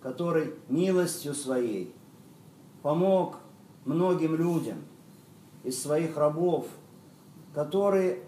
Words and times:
который 0.00 0.54
милостью 0.68 1.34
своей 1.34 1.94
помог 2.82 3.36
многим 3.84 4.36
людям 4.36 4.78
из 5.64 5.82
своих 5.82 6.16
рабов, 6.16 6.66
которые 7.54 8.20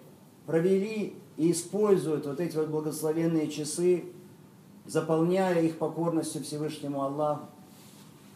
провели 0.46 1.16
и 1.36 1.52
используют 1.52 2.26
вот 2.26 2.40
эти 2.40 2.56
вот 2.56 2.68
благословенные 2.68 3.48
часы, 3.48 4.04
заполняя 4.86 5.60
их 5.62 5.78
покорностью 5.78 6.42
Всевышнему 6.42 7.02
Аллаху. 7.02 7.46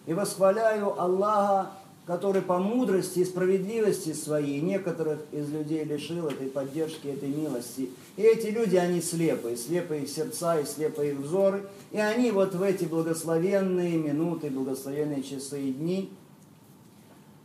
И 0.06 0.14
восхваляю 0.14 1.00
Аллаха 1.00 1.72
который 2.06 2.42
по 2.42 2.58
мудрости 2.58 3.20
и 3.20 3.24
справедливости 3.24 4.12
своей 4.12 4.60
некоторых 4.60 5.20
из 5.32 5.48
людей 5.50 5.84
лишил 5.84 6.28
этой 6.28 6.48
поддержки, 6.48 7.08
этой 7.08 7.30
милости. 7.30 7.90
И 8.16 8.22
эти 8.22 8.48
люди, 8.48 8.77
они 8.77 9.00
слепые, 9.00 9.56
слепые 9.56 10.02
их 10.02 10.10
сердца 10.10 10.60
и 10.60 10.66
слепые 10.66 11.12
их 11.12 11.18
взоры. 11.18 11.66
И 11.92 11.98
они 11.98 12.30
вот 12.30 12.54
в 12.54 12.62
эти 12.62 12.84
благословенные 12.84 13.96
минуты, 13.96 14.50
благословенные 14.50 15.22
часы 15.22 15.62
и 15.62 15.72
дни 15.72 16.12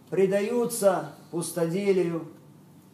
предаются 0.09 1.13
пустоделию 1.31 2.25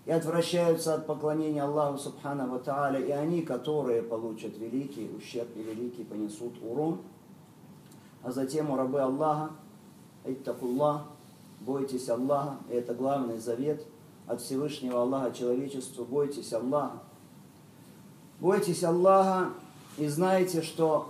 и 0.06 0.12
отвращаются 0.12 0.94
от 0.94 1.08
поклонения 1.08 1.64
Аллаху 1.64 1.98
Субхану 1.98 2.48
Ва 2.48 2.60
Тааля. 2.60 3.00
И 3.00 3.10
они, 3.10 3.42
которые 3.42 4.04
получат 4.04 4.56
великий 4.60 5.10
ущерб 5.18 5.50
и 5.56 5.64
великий 5.64 6.04
понесут 6.04 6.54
урон. 6.62 7.00
А 8.22 8.32
затем 8.32 8.70
у 8.70 8.76
рабы 8.76 9.02
Аллаха, 9.02 9.50
Иттакуллах, 10.26 11.15
бойтесь 11.66 12.10
Аллаха, 12.10 12.58
и 12.70 12.76
это 12.76 12.94
главный 12.94 13.40
завет 13.40 13.86
от 14.28 14.42
Всевышнего 14.42 15.02
Аллаха 15.02 15.34
человечеству, 15.34 16.06
бойтесь 16.06 16.54
Аллаха. 16.54 17.02
Бойтесь 18.40 18.84
Аллаха 18.84 19.50
и 19.98 20.08
знайте, 20.08 20.62
что 20.62 21.10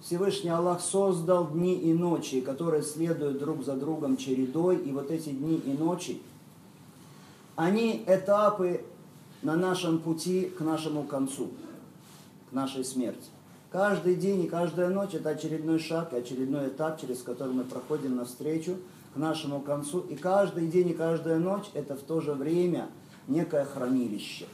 Всевышний 0.00 0.50
Аллах 0.50 0.80
создал 0.80 1.48
дни 1.48 1.74
и 1.74 1.92
ночи, 1.92 2.40
которые 2.40 2.82
следуют 2.82 3.38
друг 3.38 3.64
за 3.64 3.76
другом 3.76 4.16
чередой, 4.16 4.76
и 4.76 4.90
вот 4.90 5.10
эти 5.10 5.30
дни 5.30 5.56
и 5.56 5.72
ночи, 5.72 6.20
они 7.54 8.02
этапы 8.06 8.84
на 9.42 9.56
нашем 9.56 10.00
пути 10.00 10.46
к 10.46 10.60
нашему 10.60 11.04
концу, 11.04 11.50
к 12.50 12.52
нашей 12.52 12.84
смерти. 12.84 13.28
Каждый 13.72 14.16
день 14.16 14.44
и 14.44 14.48
каждая 14.48 14.90
ночь 14.90 15.14
это 15.14 15.30
очередной 15.30 15.78
шаг, 15.78 16.12
очередной 16.12 16.68
этап, 16.68 17.00
через 17.00 17.22
который 17.22 17.54
мы 17.54 17.64
проходим 17.64 18.16
навстречу 18.16 18.76
к 19.14 19.16
нашему 19.16 19.62
концу. 19.62 20.00
И 20.00 20.14
каждый 20.14 20.66
день 20.66 20.90
и 20.90 20.92
каждая 20.92 21.38
ночь 21.38 21.70
это 21.72 21.96
в 21.96 22.00
то 22.00 22.20
же 22.20 22.34
время 22.34 22.90
некое 23.28 23.64
хранилище. 23.64 24.44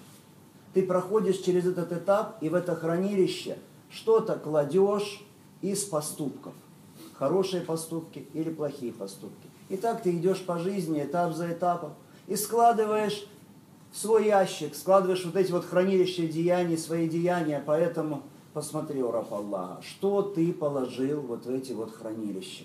Ты 0.72 0.86
проходишь 0.86 1.38
через 1.38 1.66
этот 1.66 1.90
этап, 1.90 2.40
и 2.40 2.48
в 2.48 2.54
это 2.54 2.76
хранилище 2.76 3.58
что-то 3.90 4.36
кладешь 4.36 5.20
из 5.62 5.82
поступков. 5.82 6.52
Хорошие 7.14 7.62
поступки 7.62 8.24
или 8.34 8.50
плохие 8.50 8.92
поступки. 8.92 9.48
И 9.68 9.76
так 9.76 10.02
ты 10.02 10.16
идешь 10.16 10.44
по 10.44 10.60
жизни 10.60 11.02
этап 11.02 11.34
за 11.34 11.50
этапом. 11.52 11.94
И 12.28 12.36
складываешь 12.36 13.26
в 13.90 13.98
свой 13.98 14.26
ящик, 14.26 14.76
складываешь 14.76 15.24
вот 15.24 15.34
эти 15.34 15.50
вот 15.50 15.64
хранилища 15.64 16.22
деяний, 16.28 16.78
свои 16.78 17.08
деяния. 17.08 17.60
Поэтому 17.66 18.22
посмотри, 18.58 19.00
раб 19.00 19.32
Аллаха, 19.32 19.80
что 19.82 20.20
ты 20.20 20.52
положил 20.52 21.20
вот 21.20 21.46
в 21.46 21.50
эти 21.50 21.72
вот 21.72 21.94
хранилища. 21.94 22.64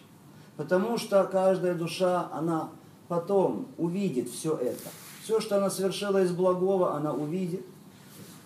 Потому 0.57 0.97
что 0.97 1.23
каждая 1.25 1.75
душа, 1.75 2.29
она 2.33 2.71
потом 3.07 3.67
увидит 3.77 4.27
все 4.27 4.55
это. 4.55 4.89
Все, 5.23 5.39
что 5.39 5.57
она 5.57 5.69
совершила 5.69 6.23
из 6.23 6.31
благого, 6.31 6.95
она 6.95 7.13
увидит. 7.13 7.63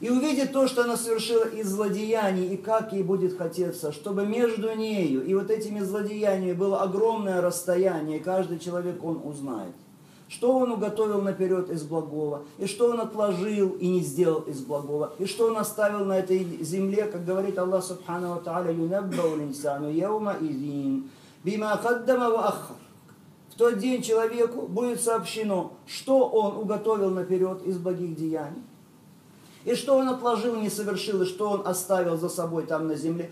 И 0.02 0.09
увидит 0.09 0.52
то, 0.52 0.68
что 0.68 0.84
она 0.84 0.97
совершила 0.97 1.46
из 1.46 1.69
злодеяний, 1.69 2.53
и 2.53 2.57
как 2.57 2.91
ей 2.91 3.02
будет 3.02 3.38
хотеться, 3.38 3.94
чтобы 3.94 4.25
между 4.25 4.75
нею 4.75 5.25
и 5.25 5.34
вот 5.34 5.50
этими 5.50 5.80
злодеяниями 5.80 6.52
было 6.53 6.81
огромное 6.81 7.40
расстояние, 7.40 8.19
и 8.19 8.22
каждый 8.24 8.59
человек, 8.59 9.02
он 9.02 9.22
узнает. 9.24 9.74
Что 10.30 10.58
он 10.58 10.72
уготовил 10.72 11.22
наперед 11.22 11.70
из 11.70 11.84
благого, 11.84 12.44
и 12.58 12.66
что 12.66 12.90
он 12.90 13.00
отложил 13.00 13.70
и 13.80 13.88
не 13.88 14.02
сделал 14.02 14.42
из 14.42 14.60
благого, 14.60 15.14
и 15.20 15.26
что 15.26 15.48
он 15.48 15.58
оставил 15.58 16.04
на 16.04 16.20
этой 16.20 16.44
земле, 16.64 17.06
как 17.06 17.24
говорит 17.24 17.58
Аллах 17.58 17.84
Субхану 17.84 18.34
Ва 18.34 18.42
Тааля, 18.42 18.74
«Юнаббау 18.74 19.38
линсану 19.38 19.90
яума 19.90 20.36
изин, 20.42 21.10
бима 21.44 21.78
хаддама 21.78 22.30
ва 22.30 22.48
ахар». 22.48 22.76
В 23.50 23.56
тот 23.56 23.80
день 23.80 24.02
человеку 24.04 24.64
будет 24.64 25.02
сообщено, 25.02 25.72
что 25.88 26.28
он 26.28 26.58
уготовил 26.58 27.10
наперед 27.10 27.64
из 27.64 27.78
благих 27.78 28.16
деяний, 28.16 28.62
и 29.64 29.76
что 29.76 29.98
он 29.98 30.10
отложил, 30.10 30.58
не 30.58 30.70
совершил, 30.70 31.22
и 31.22 31.26
что 31.26 31.50
он 31.50 31.66
оставил 31.66 32.18
за 32.18 32.30
собой 32.30 32.66
там 32.66 32.88
на 32.88 32.96
земле. 32.96 33.32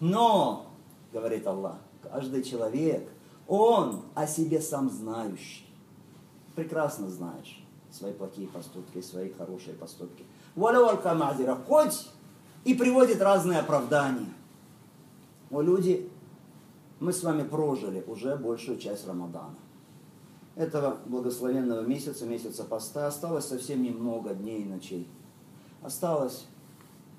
Но, 0.00 0.66
говорит 1.12 1.46
Аллах, 1.46 1.76
каждый 2.12 2.42
человек, 2.42 3.08
он 3.48 4.02
о 4.14 4.26
себе 4.26 4.60
сам 4.60 4.90
знающий. 4.90 5.66
Прекрасно 6.54 7.08
знаешь 7.08 7.64
свои 7.90 8.12
плохие 8.12 8.46
поступки, 8.48 9.00
свои 9.00 9.30
хорошие 9.30 9.74
поступки. 9.74 10.24
Хоть 10.54 12.08
и 12.64 12.74
приводит 12.74 13.20
разные 13.20 13.58
оправдания. 13.60 14.32
О, 15.50 15.62
люди, 15.62 16.10
мы 17.00 17.12
с 17.12 17.22
вами 17.22 17.42
прожили 17.42 18.04
уже 18.06 18.36
большую 18.36 18.78
часть 18.78 19.06
Рамадана. 19.06 19.56
Этого 20.54 20.98
благословенного 21.06 21.80
месяца, 21.80 22.26
месяца 22.26 22.64
поста, 22.64 23.06
осталось 23.06 23.46
совсем 23.46 23.82
немного 23.82 24.34
дней 24.34 24.62
и 24.62 24.68
ночей. 24.68 25.08
Осталось, 25.82 26.46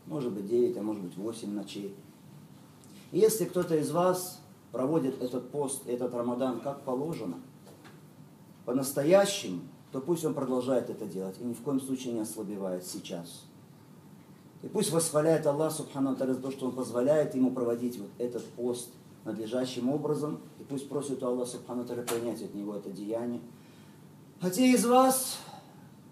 может 0.06 0.32
быть, 0.32 0.48
9, 0.48 0.78
а 0.78 0.84
может 0.84 1.04
быть, 1.04 1.18
8 1.18 1.52
ночей. 1.52 1.96
Если 3.12 3.46
кто-то 3.46 3.76
из 3.76 3.92
вас 3.92 4.43
проводит 4.74 5.22
этот 5.22 5.52
пост, 5.52 5.88
этот 5.88 6.14
Рамадан 6.14 6.60
как 6.60 6.82
положено, 6.82 7.38
по-настоящему, 8.66 9.62
то 9.92 10.02
пусть 10.02 10.26
он 10.26 10.34
продолжает 10.34 10.90
это 10.90 11.06
делать 11.06 11.36
и 11.40 11.44
ни 11.44 11.54
в 11.54 11.62
коем 11.62 11.80
случае 11.80 12.14
не 12.14 12.22
ослабевает 12.22 12.84
сейчас. 12.86 13.46
И 14.64 14.68
пусть 14.68 14.92
восхваляет 14.92 15.46
Аллах 15.46 15.72
Субхану 15.72 16.16
за 16.16 16.36
то, 16.36 16.50
что 16.50 16.66
Он 16.66 16.72
позволяет 16.72 17.36
ему 17.36 17.52
проводить 17.52 18.00
вот 18.00 18.10
этот 18.18 18.44
пост 18.44 18.90
надлежащим 19.26 19.90
образом, 19.90 20.40
и 20.60 20.64
пусть 20.64 20.90
просит 20.90 21.22
у 21.22 21.28
Аллаха 21.28 21.52
Субхану 21.52 21.86
принять 21.86 22.42
от 22.42 22.56
него 22.56 22.76
это 22.76 22.90
деяние. 22.90 23.42
А 24.42 24.50
те 24.50 24.72
из 24.72 24.86
вас, 24.86 25.38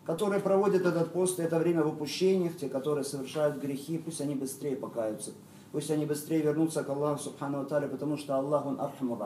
которые 0.06 0.40
проводят 0.40 0.86
этот 0.86 1.12
пост, 1.14 1.40
это 1.40 1.58
время 1.58 1.84
в 1.84 1.88
упущениях, 1.88 2.58
те, 2.58 2.70
которые 2.70 3.06
совершают 3.06 3.58
грехи, 3.58 3.98
пусть 3.98 4.22
они 4.22 4.36
быстрее 4.36 4.76
покаются, 4.76 5.32
пусть 5.72 5.92
они 5.92 6.06
быстрее 6.06 6.42
вернутся 6.42 6.84
к 6.84 6.90
Аллаху 6.90 7.24
Субхану 7.24 7.66
Таля, 7.66 7.88
потому 7.88 8.18
что 8.18 8.36
Аллах, 8.36 8.66
Он 8.66 8.80
Архаму. 8.80 9.18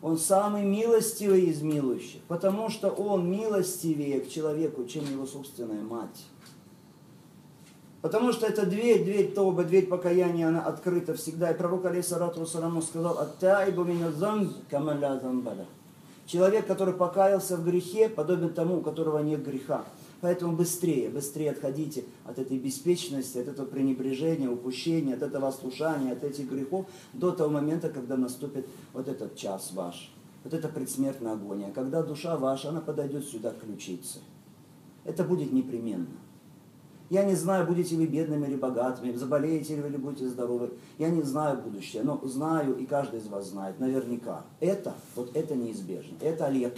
Он 0.00 0.18
самый 0.18 0.64
милостивый 0.64 1.42
из 1.42 1.62
милующих, 1.62 2.22
потому 2.26 2.68
что 2.68 2.88
Он 2.88 3.30
милостивее 3.30 4.20
к 4.20 4.28
человеку, 4.28 4.84
чем 4.84 5.04
его 5.04 5.26
собственная 5.26 5.82
мать. 5.82 6.26
Потому 8.02 8.32
что 8.32 8.46
эта 8.46 8.66
дверь, 8.66 9.04
дверь 9.04 9.32
Тоба, 9.32 9.62
дверь 9.62 9.86
покаяния, 9.86 10.48
она 10.48 10.60
открыта 10.62 11.14
всегда. 11.14 11.52
И 11.52 11.56
пророк 11.56 11.84
Алейсарату 11.84 12.44
Саламу 12.46 12.82
сказал, 12.82 13.18
«Аттаибу 13.18 13.84
миназам 13.84 14.52
камаля 14.68 15.20
замбаля». 15.22 15.66
Человек, 16.26 16.66
который 16.66 16.94
покаялся 16.94 17.56
в 17.56 17.64
грехе, 17.64 18.08
подобен 18.08 18.52
тому, 18.54 18.78
у 18.78 18.80
которого 18.80 19.18
нет 19.20 19.44
греха. 19.44 19.84
Поэтому 20.22 20.56
быстрее, 20.56 21.10
быстрее 21.10 21.50
отходите 21.50 22.04
от 22.24 22.38
этой 22.38 22.56
беспечности, 22.56 23.38
от 23.38 23.48
этого 23.48 23.66
пренебрежения, 23.66 24.48
упущения, 24.48 25.14
от 25.14 25.22
этого 25.22 25.48
ослушания, 25.48 26.12
от 26.12 26.22
этих 26.22 26.48
грехов 26.48 26.86
до 27.12 27.32
того 27.32 27.50
момента, 27.50 27.90
когда 27.90 28.16
наступит 28.16 28.68
вот 28.92 29.08
этот 29.08 29.34
час 29.34 29.72
ваш, 29.72 30.14
вот 30.44 30.54
это 30.54 30.68
предсмертная 30.68 31.32
агония, 31.32 31.72
когда 31.72 32.04
душа 32.04 32.36
ваша, 32.36 32.68
она 32.68 32.80
подойдет 32.80 33.24
сюда 33.24 33.52
ключице. 33.52 34.20
Это 35.04 35.24
будет 35.24 35.52
непременно. 35.52 36.06
Я 37.10 37.24
не 37.24 37.34
знаю, 37.34 37.66
будете 37.66 37.96
вы 37.96 38.06
бедными 38.06 38.46
или 38.46 38.54
богатыми, 38.54 39.12
заболеете 39.16 39.74
ли 39.74 39.82
вы 39.82 39.88
или 39.88 39.96
будете 39.96 40.28
здоровы. 40.28 40.70
Я 40.98 41.10
не 41.10 41.22
знаю 41.22 41.60
будущее, 41.60 42.04
но 42.04 42.20
знаю, 42.22 42.78
и 42.78 42.86
каждый 42.86 43.18
из 43.18 43.26
вас 43.26 43.48
знает, 43.48 43.80
наверняка. 43.80 44.44
Это, 44.60 44.94
вот 45.16 45.36
это 45.36 45.56
неизбежно. 45.56 46.14
Это 46.20 46.44
аль 46.44 46.70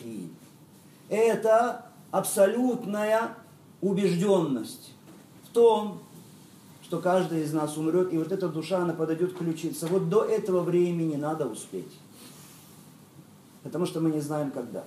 Это 1.11 1.84
абсолютная 2.15 3.35
убежденность 3.81 4.93
в 5.43 5.53
том, 5.53 5.99
что 6.85 7.01
каждый 7.01 7.43
из 7.43 7.53
нас 7.53 7.77
умрет, 7.77 8.13
и 8.13 8.19
вот 8.19 8.31
эта 8.31 8.49
душа, 8.49 8.79
она 8.79 8.93
подойдет 8.93 9.37
ключиться. 9.37 9.89
Вот 9.89 10.09
до 10.09 10.23
этого 10.23 10.61
времени 10.61 11.17
надо 11.17 11.45
успеть. 11.45 11.91
Потому 13.65 13.85
что 13.85 13.99
мы 14.01 14.11
не 14.11 14.21
знаем 14.21 14.53
когда. 14.53 14.85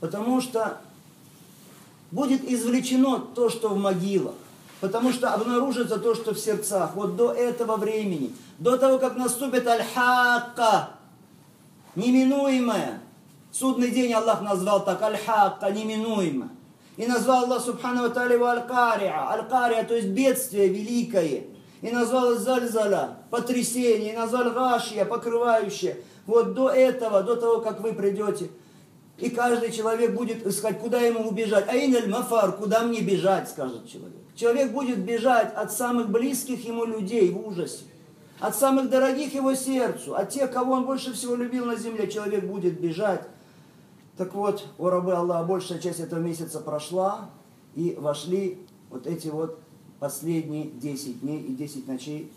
Потому 0.00 0.40
что 0.40 0.78
будет 2.10 2.42
извлечено 2.42 3.18
то, 3.18 3.50
что 3.50 3.68
в 3.68 3.76
могилах. 3.76 4.34
Потому 4.80 5.12
что 5.12 5.34
обнаружится 5.34 5.98
то, 5.98 6.14
что 6.14 6.32
в 6.32 6.38
сердцах. 6.38 6.94
Вот 6.94 7.16
до 7.16 7.32
этого 7.32 7.76
времени, 7.76 8.34
до 8.58 8.78
того, 8.78 8.98
как 8.98 9.16
наступит 9.18 9.66
аль-хакка, 9.66 10.88
неминуемое. 11.96 13.02
Судный 13.52 13.90
день 13.90 14.12
Аллах 14.12 14.42
назвал 14.42 14.84
так, 14.84 15.00
аль-хакка, 15.02 15.70
неминуемо. 15.70 16.50
И 16.96 17.06
назвал 17.06 17.44
Аллах 17.44 17.62
Субхану 17.62 18.10
Тааля 18.10 18.42
аль-кариа, 18.42 19.30
аль-кариа, 19.30 19.84
то 19.84 19.94
есть 19.94 20.08
бедствие 20.08 20.68
великое. 20.68 21.44
И 21.82 21.90
назвал 21.90 22.34
зальзаля, 22.36 23.18
потрясение, 23.30 24.12
и 24.12 24.16
назвал 24.16 24.50
гашья, 24.50 25.04
покрывающее. 25.04 25.98
Вот 26.26 26.54
до 26.54 26.70
этого, 26.70 27.22
до 27.22 27.36
того, 27.36 27.60
как 27.60 27.80
вы 27.80 27.92
придете, 27.92 28.50
и 29.18 29.30
каждый 29.30 29.72
человек 29.72 30.14
будет 30.14 30.46
искать, 30.46 30.78
куда 30.78 31.00
ему 31.00 31.28
убежать. 31.28 31.68
Айналь 31.68 32.08
мафар, 32.08 32.52
куда 32.52 32.82
мне 32.82 33.00
бежать, 33.00 33.48
скажет 33.48 33.88
человек. 33.88 34.16
Человек 34.34 34.72
будет 34.72 34.98
бежать 34.98 35.54
от 35.54 35.72
самых 35.72 36.10
близких 36.10 36.64
ему 36.66 36.84
людей 36.84 37.30
в 37.30 37.46
ужасе. 37.46 37.84
От 38.38 38.54
самых 38.54 38.90
дорогих 38.90 39.32
его 39.32 39.54
сердцу, 39.54 40.14
от 40.14 40.28
тех, 40.28 40.52
кого 40.52 40.74
он 40.74 40.84
больше 40.84 41.14
всего 41.14 41.34
любил 41.34 41.64
на 41.64 41.76
земле, 41.76 42.06
человек 42.06 42.44
будет 42.44 42.78
бежать. 42.78 43.22
Так 44.16 44.34
вот, 44.34 44.66
у 44.78 44.88
рабы 44.88 45.12
Аллаха 45.12 45.46
большая 45.46 45.78
часть 45.78 46.00
этого 46.00 46.20
месяца 46.20 46.60
прошла, 46.60 47.30
и 47.74 47.94
вошли 47.98 48.66
вот 48.90 49.06
эти 49.06 49.28
вот 49.28 49.58
последние 49.98 50.70
10 50.70 51.20
дней 51.20 51.42
и 51.42 51.54
10 51.54 51.86
ночей 51.86 52.32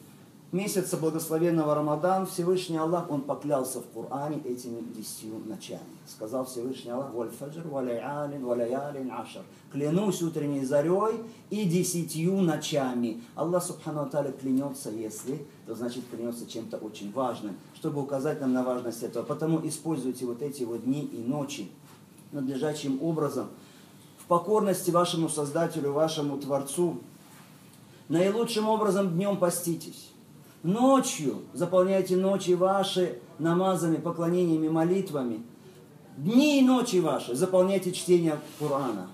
месяца 0.52 0.98
благословенного 0.98 1.76
Рамадан 1.76 2.26
Всевышний 2.26 2.78
Аллах, 2.78 3.10
Он 3.10 3.22
поклялся 3.22 3.82
в 3.82 3.88
Коране 3.90 4.42
этими 4.44 4.82
десятью 4.82 5.40
ночами. 5.46 5.82
Сказал 6.08 6.46
Всевышний 6.46 6.92
Аллах, 6.92 7.14
«Валь 7.14 7.30
фаджр, 7.30 7.68
валяялин, 7.68 8.44
валяялин 8.44 9.12
ашар». 9.12 9.44
Клянусь 9.72 10.22
утренней 10.24 10.66
зарей 10.66 11.24
и 11.50 11.66
десятью 11.66 12.42
ночами. 12.42 13.22
Аллах 13.36 13.64
Субхану 13.64 14.02
Аталя 14.02 14.32
клянется, 14.32 14.90
если, 14.90 15.46
то 15.68 15.76
значит 15.76 16.04
клянется 16.10 16.48
чем-то 16.48 16.78
очень 16.78 17.12
важным, 17.12 17.56
чтобы 17.76 18.02
указать 18.02 18.42
нам 18.42 18.54
на 18.54 18.64
важность 18.64 19.04
этого. 19.04 19.24
Потому 19.24 19.66
используйте 19.68 20.26
вот 20.26 20.42
эти 20.42 20.64
вот 20.64 20.84
дни 20.84 21.04
и 21.04 21.22
ночи 21.22 21.70
надлежащим 22.32 23.02
образом, 23.02 23.50
в 24.18 24.26
покорности 24.26 24.92
вашему 24.92 25.30
Создателю, 25.30 25.92
вашему 25.92 26.38
Творцу. 26.38 27.00
Наилучшим 28.08 28.68
образом 28.68 29.12
днем 29.12 29.38
поститесь 29.38 30.12
Ночью 30.64 31.44
заполняйте 31.54 32.18
ночи 32.18 32.52
ваши 32.52 33.20
намазами, 33.38 33.96
поклонениями, 33.96 34.68
молитвами. 34.68 35.42
Дни 36.18 36.60
и 36.60 36.66
ночи 36.66 36.98
ваши 37.00 37.34
заполняйте 37.34 37.94
чтением 37.94 38.40
Корана, 38.60 39.08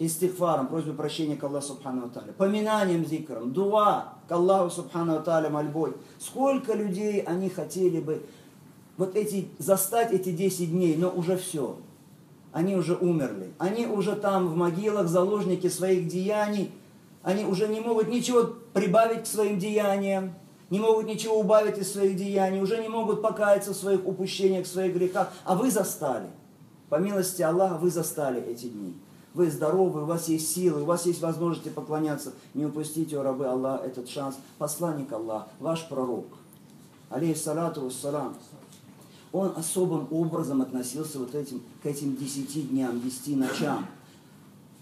истихфаром, 0.00 0.66
просьбой 0.66 0.94
прощения 0.94 1.36
к 1.36 1.44
Аллаху 1.44 1.68
Субхану 1.68 2.06
Аталя, 2.06 2.32
поминанием 2.32 3.06
зикром, 3.06 3.52
дуа 3.52 4.14
к 4.26 4.32
Аллаху 4.32 4.68
Субхану 4.68 5.14
Аталя, 5.14 5.48
мольбой. 5.48 5.94
Сколько 6.18 6.74
людей 6.74 7.20
они 7.20 7.50
хотели 7.50 8.00
бы 8.00 8.26
вот 8.96 9.14
эти, 9.14 9.48
застать 9.58 10.12
эти 10.12 10.32
10 10.32 10.72
дней, 10.72 10.96
но 10.96 11.08
уже 11.08 11.36
все. 11.36 11.76
Они 12.50 12.74
уже 12.74 12.96
умерли. 12.96 13.52
Они 13.58 13.86
уже 13.86 14.16
там 14.16 14.48
в 14.48 14.56
могилах, 14.56 15.06
заложники 15.06 15.68
своих 15.68 16.08
деяний. 16.08 16.72
Они 17.22 17.44
уже 17.44 17.68
не 17.68 17.80
могут 17.80 18.08
ничего 18.08 18.54
прибавить 18.72 19.22
к 19.22 19.26
своим 19.26 19.60
деяниям 19.60 20.34
не 20.70 20.80
могут 20.80 21.06
ничего 21.06 21.38
убавить 21.38 21.78
из 21.78 21.92
своих 21.92 22.16
деяний, 22.16 22.60
уже 22.60 22.80
не 22.80 22.88
могут 22.88 23.22
покаяться 23.22 23.72
в 23.72 23.76
своих 23.76 24.06
упущениях, 24.06 24.66
в 24.66 24.70
своих 24.70 24.94
грехах, 24.94 25.32
а 25.44 25.54
вы 25.54 25.70
застали. 25.70 26.28
По 26.88 26.96
милости 26.96 27.42
Аллаха 27.42 27.74
вы 27.74 27.90
застали 27.90 28.42
эти 28.42 28.66
дни. 28.66 28.94
Вы 29.34 29.50
здоровы, 29.50 30.02
у 30.02 30.06
вас 30.06 30.28
есть 30.28 30.54
силы, 30.54 30.82
у 30.82 30.84
вас 30.84 31.06
есть 31.06 31.20
возможности 31.20 31.68
поклоняться. 31.68 32.32
Не 32.54 32.66
упустите, 32.66 33.18
о 33.18 33.22
рабы 33.22 33.46
Аллаха, 33.46 33.84
этот 33.84 34.08
шанс. 34.08 34.36
Посланник 34.58 35.12
Аллаха, 35.12 35.48
ваш 35.58 35.88
пророк, 35.88 36.26
алейхиссалату 37.10 37.82
вассалам, 37.82 38.36
он 39.32 39.52
особым 39.56 40.06
образом 40.12 40.62
относился 40.62 41.18
вот 41.18 41.34
этим, 41.34 41.60
к 41.82 41.86
этим 41.86 42.16
десяти 42.16 42.62
дням, 42.62 43.00
десяти 43.00 43.34
ночам 43.34 43.84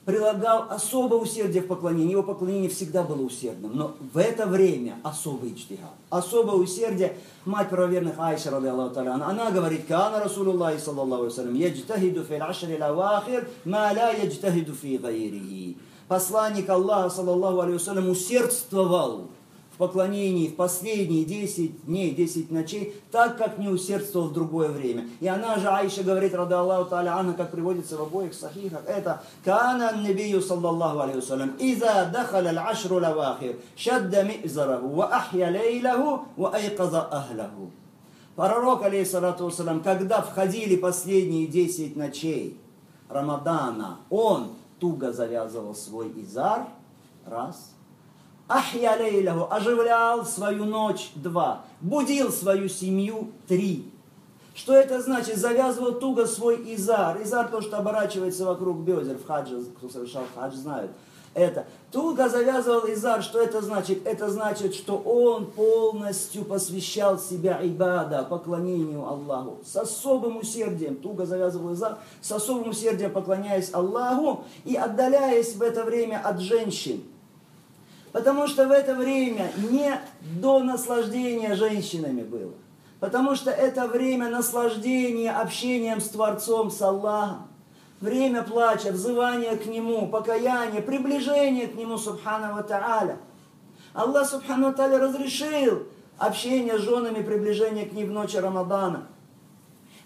прилагал 0.05 0.67
особое 0.71 1.19
усердие 1.21 1.63
в 1.63 1.67
поклонении. 1.67 2.13
Его 2.13 2.23
поклонение 2.23 2.69
всегда 2.69 3.03
было 3.03 3.23
усердным. 3.23 3.73
Но 3.75 3.95
в 4.13 4.19
это 4.19 4.47
время 4.47 4.99
особый 5.03 5.53
иджтихад. 5.53 5.91
Особое 6.11 6.57
усердие. 6.57 7.17
Мать 7.45 7.71
правоверных 7.71 8.19
Айша, 8.19 8.51
рады 8.51 8.69
Аллаху 8.69 9.01
она 9.01 9.51
говорит, 9.51 9.87
«Кана 9.87 10.23
Расулуллахи, 10.23 10.79
саллаллаху 10.79 11.27
алейhi 11.27 11.59
яджтахиду 11.59 12.25
фил 12.25 12.43
ашри 12.43 12.79
лавахир, 12.79 13.49
ма 13.65 13.93
ла 13.95 14.11
яджтахиду 14.11 14.75
фи 14.75 14.99
гайрихи». 14.99 15.77
Посланник 16.09 16.69
Аллаха, 16.69 17.11
саллаллаху 17.11 17.61
алейhi 17.61 18.11
усердствовал 18.11 19.29
в 19.75 19.79
поклонении 19.79 20.49
в 20.49 20.57
последние 20.57 21.25
10 21.25 21.87
дней, 21.87 22.11
10 22.11 22.51
ночей, 22.51 22.95
так 23.11 23.39
как 23.39 23.59
не 23.59 23.69
усердствовал 23.69 24.29
в 24.29 24.33
другое 24.33 24.69
время. 24.69 25.09
И 25.21 25.27
она 25.27 25.57
же, 25.57 25.69
Аиша 25.69 26.03
говорит, 26.03 26.35
рада 26.35 26.61
Аллаху 26.61 26.91
та'аля 26.91 27.13
анна, 27.15 27.35
как 27.35 27.51
приводится 27.51 27.97
в 27.97 28.03
обоих 28.03 28.35
сахихах, 28.35 28.83
это 28.87 29.23
«Кана 29.45 29.93
набию 29.93 30.43
саллаллаху 30.43 31.17
вассалям, 31.17 31.57
иза 31.59 32.11
дахаля 32.13 32.51
аль-ашру 32.51 33.01
лавахир, 33.01 33.57
шадда 33.77 34.25
ми'зараху, 34.25 34.89
ва 34.89 35.15
ахья 35.15 35.51
лейлаху, 35.51 36.27
ва 36.37 36.51
айказа 36.55 37.03
ахлаху». 37.03 37.71
Пророк, 38.37 38.83
алейхиссалату 38.83 39.47
вассалям, 39.47 39.83
когда 39.83 40.21
входили 40.21 40.77
последние 40.77 41.47
10 41.47 41.97
ночей 41.97 42.59
Рамадана, 43.09 43.99
он 44.11 44.53
туго 44.79 45.13
завязывал 45.13 45.75
свой 45.75 46.13
изар, 46.21 46.67
раз– 47.27 47.71
Ахья 48.49 48.93
оживлял 49.51 50.27
свою 50.27 50.65
ночь, 50.65 51.11
два. 51.15 51.65
Будил 51.81 52.31
свою 52.31 52.69
семью, 52.69 53.31
три. 53.49 53.91
Что 54.55 54.75
это 54.75 55.01
значит? 55.01 55.39
Завязывал 55.39 55.95
туго 55.95 56.27
свой 56.27 56.75
изар. 56.75 57.23
Изар 57.23 57.49
то, 57.49 57.63
что 57.63 57.79
оборачивается 57.79 58.45
вокруг 58.45 58.81
бедер 58.81 59.17
в 59.17 59.27
хадже, 59.27 59.63
кто 59.77 59.89
совершал 59.89 60.25
хадж, 60.35 60.55
знает. 60.55 60.91
Это. 61.35 61.65
Туго 61.91 62.29
завязывал 62.29 62.83
изар. 62.93 63.23
Что 63.23 63.41
это 63.41 63.63
значит? 63.63 64.07
Это 64.07 64.29
значит, 64.29 64.75
что 64.75 64.99
он 64.99 65.47
полностью 65.47 66.45
посвящал 66.45 67.19
себя 67.19 67.59
ибада, 67.63 68.25
поклонению 68.25 69.07
Аллаху. 69.07 69.61
С 69.65 69.75
особым 69.77 70.37
усердием. 70.37 70.97
Туго 70.97 71.25
завязывал 71.25 71.73
изар. 71.73 71.99
С 72.21 72.31
особым 72.33 72.69
усердием 72.69 73.13
поклоняясь 73.13 73.73
Аллаху 73.73 74.45
и 74.67 74.77
отдаляясь 74.77 75.55
в 75.55 75.63
это 75.63 75.85
время 75.85 76.21
от 76.23 76.41
женщин. 76.41 77.03
Потому 78.13 78.47
что 78.47 78.69
в 78.69 78.71
это 78.71 78.95
время 78.95 79.51
не 79.71 79.99
до 80.39 80.61
наслаждения 80.61 81.55
женщинами 81.55 82.23
было. 82.23 82.53
Потому 83.01 83.35
что 83.35 83.51
это 83.51 83.89
время 83.89 84.29
наслаждения 84.29 85.33
общением 85.33 86.01
с 86.01 86.09
Творцом, 86.09 86.71
с 86.71 86.81
Аллахом. 86.83 87.49
Время 88.01 88.43
плача, 88.43 88.93
взывания 88.93 89.57
к 89.57 89.67
Нему, 89.67 90.09
покаяния, 90.09 90.83
приближения 90.83 91.69
к 91.69 91.75
Нему, 91.75 91.97
Субхану 91.97 92.63
Тааля. 92.63 93.17
Аллах, 93.95 94.29
Субхану 94.29 94.75
Тааля, 94.75 94.99
разрешил 94.99 95.85
общение 96.19 96.79
с 96.79 96.83
женами, 96.83 97.23
приближение 97.23 97.87
к 97.87 97.93
ним 97.93 98.09
в 98.09 98.13
ночь 98.13 98.35
Рамадана. 98.35 99.07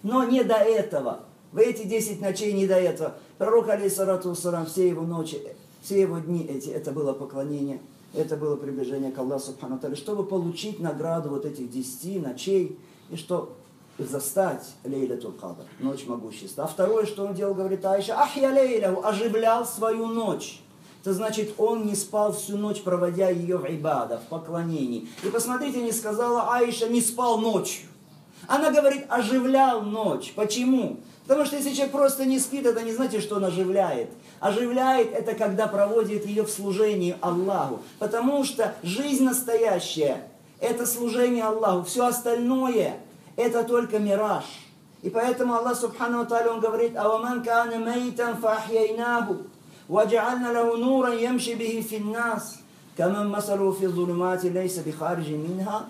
Но 0.03 0.23
не 0.23 0.43
до 0.43 0.55
этого. 0.55 1.21
В 1.51 1.57
эти 1.57 1.83
10 1.83 2.21
ночей 2.21 2.53
не 2.53 2.67
до 2.67 2.75
этого. 2.75 3.15
Пророк, 3.37 3.69
алейсалату 3.69 4.33
все 4.33 4.87
его 4.87 5.01
ночи, 5.03 5.41
все 5.81 6.01
его 6.01 6.19
дни 6.19 6.45
эти, 6.45 6.69
это 6.69 6.91
было 6.91 7.13
поклонение– 7.13 7.81
это 8.17 8.35
было 8.35 8.55
приближение 8.55 9.11
к 9.11 9.17
Аллаху 9.17 9.45
Субхану 9.45 9.79
чтобы 9.95 10.25
получить 10.25 10.79
награду 10.79 11.29
вот 11.29 11.45
этих 11.45 11.69
десяти 11.69 12.19
ночей, 12.19 12.77
и 13.09 13.15
что 13.15 13.55
застать 13.97 14.63
Лейлятул 14.83 15.31
Кадр, 15.31 15.63
ночь 15.79 16.05
могущества. 16.05 16.65
А 16.65 16.67
второе, 16.67 17.05
что 17.05 17.25
он 17.25 17.33
делал, 17.33 17.53
говорит 17.53 17.85
Аиша, 17.85 18.15
ах 18.15 18.35
я 18.35 18.51
Лейляху, 18.51 19.05
оживлял 19.05 19.65
свою 19.65 20.07
ночь. 20.07 20.61
Это 21.01 21.13
значит, 21.13 21.53
он 21.57 21.85
не 21.85 21.95
спал 21.95 22.33
всю 22.33 22.57
ночь, 22.57 22.81
проводя 22.81 23.29
ее 23.29 23.57
в 23.57 23.65
ибада, 23.65 24.17
в 24.19 24.29
поклонении. 24.29 25.07
И 25.23 25.29
посмотрите, 25.29 25.81
не 25.81 25.91
сказала 25.91 26.53
Аиша, 26.53 26.89
не 26.89 27.01
спал 27.01 27.39
ночью. 27.39 27.87
Она 28.45 28.71
говорит, 28.71 29.05
оживлял 29.09 29.81
ночь. 29.81 30.33
Почему? 30.35 30.97
Потому 31.27 31.45
что 31.45 31.57
если 31.57 31.73
человек 31.73 31.91
просто 31.91 32.25
не 32.25 32.39
спит, 32.39 32.65
это 32.65 32.81
не 32.83 32.93
значит, 32.93 33.21
что 33.21 33.35
он 33.35 33.45
оживляет. 33.45 34.09
Оживляет 34.39 35.13
это, 35.13 35.33
когда 35.33 35.67
проводит 35.67 36.25
ее 36.25 36.43
в 36.43 36.49
служении 36.49 37.17
Аллаху. 37.19 37.81
Потому 37.99 38.43
что 38.45 38.75
жизнь 38.83 39.25
настоящая– 39.25 40.27
это 40.61 40.85
служение 40.85 41.43
Аллаху. 41.43 41.83
Все 41.83 42.05
остальное– 42.05 42.97
это 43.35 43.63
только 43.63 43.99
мираж. 43.99 44.45
И 45.01 45.09
поэтому 45.09 45.55
Аллах 45.55 45.77
Субхану 45.77 46.25
Тааля, 46.25 46.51
Он 46.51 46.59
говорит, 46.59 46.95
«Аваман 46.95 47.43
каана 47.43 47.75
мейтан 47.75 48.37
фахьяйнаху, 48.37 49.37
ваджаальна 49.87 50.51
лаху 50.51 50.77
нуран 50.77 51.17
ямши 51.17 51.53
бихи 51.53 51.81
финнас, 51.81 52.59
каман 52.95 53.29
масалу 53.29 53.73
фи 53.73 53.87
зулмати 53.87 54.47
лейса 54.47 54.81
бихарджи 54.81 55.35
минха». 55.35 55.87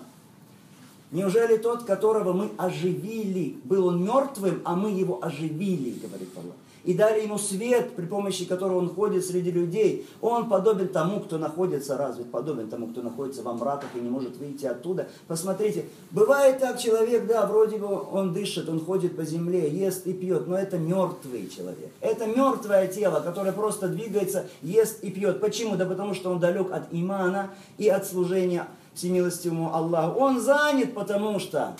Неужели 1.10 1.56
тот, 1.56 1.84
которого 1.84 2.32
мы 2.32 2.50
оживили, 2.58 3.58
был 3.64 3.86
он 3.86 4.04
мертвым, 4.04 4.60
а 4.64 4.76
мы 4.76 4.90
его 4.90 5.18
оживили, 5.22 5.98
говорит 5.98 6.28
Аллах 6.36 6.56
и 6.88 6.94
дали 6.94 7.20
ему 7.20 7.36
свет, 7.36 7.90
при 7.96 8.06
помощи 8.06 8.46
которого 8.46 8.78
он 8.78 8.88
ходит 8.88 9.22
среди 9.22 9.50
людей. 9.50 10.06
Он 10.22 10.48
подобен 10.48 10.88
тому, 10.88 11.20
кто 11.20 11.36
находится, 11.36 11.98
разве 11.98 12.24
подобен 12.24 12.70
тому, 12.70 12.86
кто 12.86 13.02
находится 13.02 13.42
во 13.42 13.52
мраках 13.52 13.90
и 13.94 14.00
не 14.00 14.08
может 14.08 14.38
выйти 14.38 14.64
оттуда. 14.64 15.06
Посмотрите, 15.26 15.84
бывает 16.10 16.60
так, 16.60 16.78
человек, 16.78 17.26
да, 17.26 17.46
вроде 17.46 17.76
бы 17.76 17.88
он 17.88 18.32
дышит, 18.32 18.70
он 18.70 18.82
ходит 18.82 19.16
по 19.16 19.24
земле, 19.24 19.68
ест 19.68 20.06
и 20.06 20.14
пьет, 20.14 20.46
но 20.46 20.56
это 20.56 20.78
мертвый 20.78 21.50
человек. 21.54 21.90
Это 22.00 22.26
мертвое 22.26 22.86
тело, 22.86 23.20
которое 23.20 23.52
просто 23.52 23.88
двигается, 23.88 24.46
ест 24.62 25.04
и 25.04 25.10
пьет. 25.10 25.40
Почему? 25.40 25.76
Да 25.76 25.84
потому 25.84 26.14
что 26.14 26.30
он 26.30 26.40
далек 26.40 26.72
от 26.72 26.84
имана 26.90 27.50
и 27.76 27.88
от 27.88 28.06
служения 28.06 28.66
всемилостивому 28.98 29.74
Аллаху. 29.74 30.18
Он 30.18 30.40
занят, 30.40 30.92
потому 30.92 31.38
что 31.38 31.76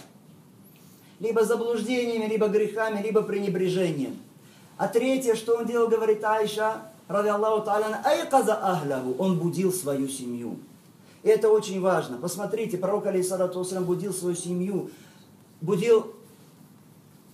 либо 1.21 1.45
заблуждениями, 1.45 2.27
либо 2.27 2.47
грехами, 2.47 3.03
либо 3.03 3.23
пренебрежением. 3.23 4.17
А 4.77 4.87
третье, 4.87 5.35
что 5.35 5.57
он 5.57 5.67
делал, 5.67 5.89
говорит 5.89 6.23
Айша, 6.23 6.83
ради 7.09 7.29
Аллаху 7.29 7.67
та'аля, 7.67 8.01
айказа 8.05 8.55
ахлаху, 8.55 9.17
он 9.19 9.39
будил 9.39 9.73
свою 9.73 10.09
семью. 10.09 10.59
И 11.25 11.29
это 11.29 11.51
очень 11.51 11.81
важно. 11.81 12.17
Посмотрите, 12.19 12.79
пророк 12.79 13.07
алейсалату 13.07 13.67
будил 13.81 14.15
свою 14.15 14.37
семью, 14.37 14.91
будил 15.61 16.15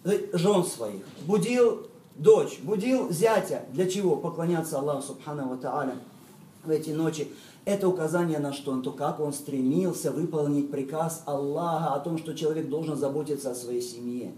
жен 0.05 0.65
своих, 0.65 1.03
будил 1.27 1.87
дочь, 2.15 2.59
будил 2.61 3.11
зятя. 3.11 3.67
Для 3.73 3.91
чего? 3.91 4.17
Поклоняться 4.17 4.79
Аллаху 4.79 5.03
субхану 5.03 5.59
та'аля 5.59 5.99
в 6.65 6.71
эти 6.71 6.91
ночи. 6.91 7.29
Это 7.65 7.89
указание 7.89 8.39
на 8.39 8.53
что? 8.53 8.75
На 8.75 8.83
то, 8.83 8.93
как 8.93 9.21
он 9.21 9.33
стремился 9.33 10.11
выполнить 10.11 10.71
приказ 10.71 11.23
Аллаха 11.25 11.95
о 11.95 12.01
том, 12.01 12.19
что 12.19 12.35
человек 12.35 12.69
должен 12.69 12.97
заботиться 12.97 13.51
о 13.51 13.55
своей 13.55 13.81
семье. 13.81 14.35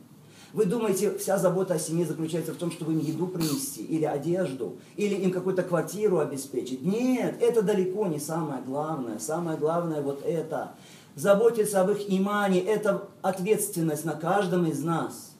Вы 0.52 0.64
думаете, 0.64 1.18
вся 1.18 1.36
забота 1.36 1.74
о 1.74 1.78
семье 1.78 2.06
заключается 2.06 2.52
в 2.52 2.56
том, 2.56 2.70
чтобы 2.70 2.92
им 2.92 3.00
еду 3.00 3.26
принести, 3.26 3.82
или 3.82 4.04
одежду, 4.04 4.76
или 4.96 5.14
им 5.16 5.32
какую-то 5.32 5.64
квартиру 5.64 6.18
обеспечить? 6.18 6.82
Нет, 6.82 7.36
это 7.40 7.62
далеко 7.62 8.06
не 8.06 8.20
самое 8.20 8.62
главное. 8.62 9.18
Самое 9.18 9.58
главное 9.58 10.02
вот 10.02 10.24
это. 10.24 10.72
Заботиться 11.16 11.80
об 11.80 11.90
их 11.90 12.08
имане– 12.08 12.60
это 12.64 13.08
ответственность 13.22 14.04
на 14.04 14.12
каждом 14.12 14.66
из 14.66 14.82
нас. 14.82 15.32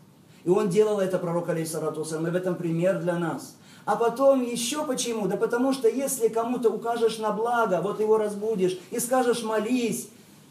И 0.45 0.49
он 0.49 0.71
делал 0.71 1.00
это, 1.00 1.19
пророк 1.19 1.49
алейсалату 1.49 2.02
и 2.02 2.31
в 2.31 2.35
этом 2.35 2.57
пример 2.57 3.00
для 3.00 3.19
нас. 3.19 3.57
А 3.87 3.95
потом 3.95 4.43
еще 4.43 4.85
почему? 4.85 5.28
Да 5.28 5.37
потому 5.37 5.73
что 5.73 5.88
если 5.88 6.26
кому-то 6.26 6.71
укажешь 6.71 7.19
на 7.19 7.31
благо, 7.31 7.81
вот 7.81 8.00
его 8.00 8.19
разбудишь 8.19 8.76
и 8.90 8.99
скажешь 8.99 9.45
молись, 9.45 10.09